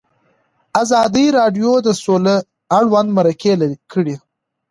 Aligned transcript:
ازادي 0.81 1.25
راډیو 1.37 1.71
د 1.87 1.89
سوله 2.03 2.35
اړوند 2.79 3.09
مرکې 3.17 3.53
کړي. 3.91 4.15